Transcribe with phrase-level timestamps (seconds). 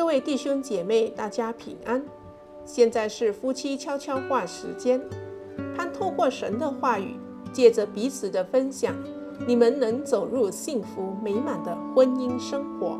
[0.00, 2.02] 各位弟兄姐妹，大家平安。
[2.64, 4.98] 现在是夫妻悄悄话时间，
[5.76, 7.16] 盼透过神的话语，
[7.52, 8.96] 借着彼此的分享，
[9.46, 12.98] 你们能走入幸福美满的婚姻生活。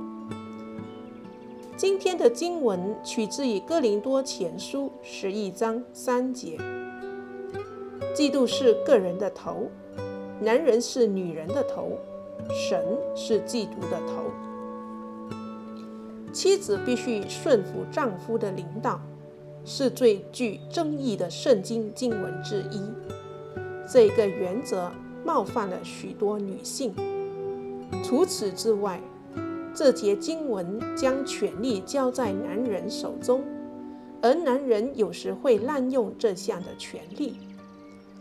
[1.74, 6.58] 今天的经文取自于哥林多前书十一章三节。
[8.14, 9.70] 嫉妒是个人的头，
[10.38, 11.96] 男人是女人的头，
[12.50, 12.84] 神
[13.16, 14.49] 是基督的头。
[16.32, 19.00] 妻子必须顺服丈夫的领导，
[19.64, 22.80] 是最具争议的圣经经文之一。
[23.92, 24.90] 这个原则
[25.24, 26.94] 冒犯了许多女性。
[28.04, 29.00] 除此之外，
[29.74, 33.42] 这节经文将权力交在男人手中，
[34.22, 37.36] 而男人有时会滥用这项的权利。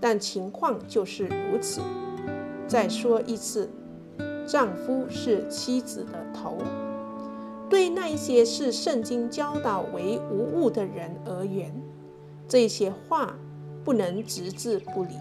[0.02, 1.82] 但情况就是如此。
[2.68, 3.70] 再说一次，
[4.48, 6.58] 丈夫是妻子的头。
[7.70, 11.72] 对那一些视圣经教导为无物的人而言，
[12.48, 13.38] 这些话
[13.84, 15.12] 不能置之不理。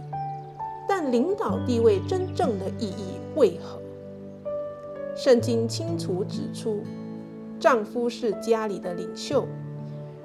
[0.89, 3.79] 但领导地位真正的意义为何？
[5.15, 6.83] 圣经清楚指出，
[7.61, 9.47] 丈夫是家里的领袖，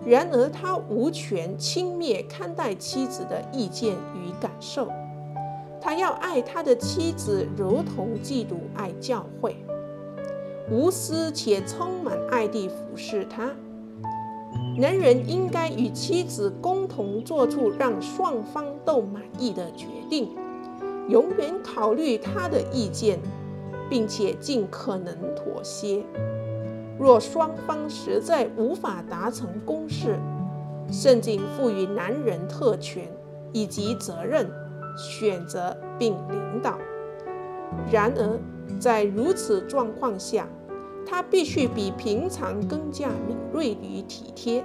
[0.05, 4.87] 然而他无权轻蔑看待妻子的意见与感受。
[5.81, 9.57] 他要爱他的妻子，如同基督爱教会。
[10.69, 13.51] 无私且充满爱地服侍他。
[14.77, 20.35] 男人应该与妻子共同做出让双方都满意的决定，
[21.09, 23.19] 永远考虑他的意见，
[23.89, 26.03] 并且尽可能妥协。
[26.99, 30.17] 若双方实在无法达成共识，
[30.91, 33.07] 圣经赋予男人特权
[33.51, 34.49] 以及责任，
[34.97, 36.77] 选择并领导。
[37.91, 38.39] 然而，
[38.79, 40.47] 在如此状况下，
[41.05, 44.63] 他必须比平常更加敏锐与体贴。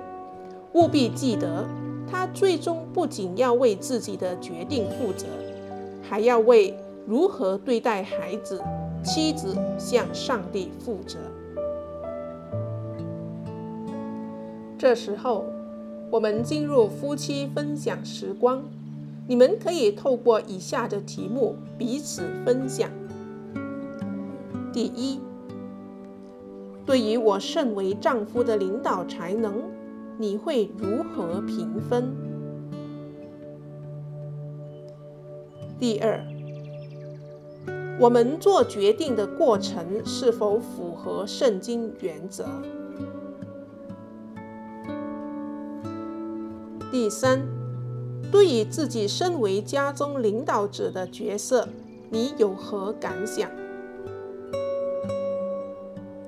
[0.72, 1.66] 务必记得，
[2.10, 5.26] 他最终不仅要为自己的决定负责，
[6.02, 6.76] 还要为
[7.06, 8.62] 如何对待孩子、
[9.02, 11.18] 妻子向上帝负责。
[14.76, 15.44] 这时候，
[16.10, 18.62] 我们进入夫妻分享时光。
[19.26, 22.88] 你们可以透过以下的题目彼此分享。
[24.78, 25.18] 第一，
[26.86, 29.60] 对于我身为丈夫的领导才能，
[30.16, 32.14] 你会如何评分？
[35.80, 36.24] 第二，
[37.98, 42.46] 我们做决定的过程是否符合圣经原则？
[46.92, 47.40] 第三，
[48.30, 51.66] 对于自己身为家中领导者的角色，
[52.10, 53.50] 你有何感想？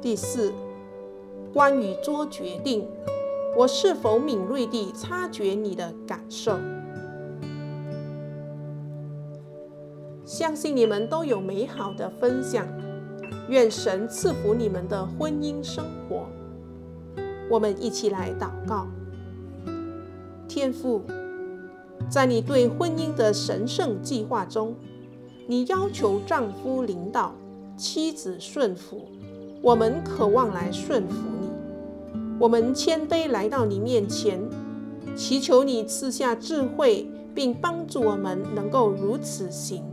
[0.02, 0.50] 第四，
[1.52, 2.88] 关于做决定，
[3.54, 6.58] 我是否敏锐地察觉你的感受？
[10.24, 12.66] 相信你们都有美好的分享，
[13.50, 16.26] 愿神赐福你们的婚姻生活。
[17.50, 18.86] 我们一起来祷告：
[20.48, 21.02] 天父，
[22.08, 24.74] 在你对婚姻的神圣计划中，
[25.46, 27.34] 你要求丈夫领导，
[27.76, 29.06] 妻子顺服。
[29.62, 31.48] 我们渴望来顺服你，
[32.38, 34.40] 我们谦卑来到你面前，
[35.14, 39.84] 祈求你赐下智慧，并帮助我们能够如此行。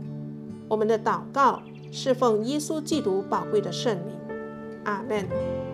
[0.68, 1.60] 我们的祷告
[1.92, 4.16] 是奉耶稣基督宝贵的圣名，
[4.84, 5.67] 阿门。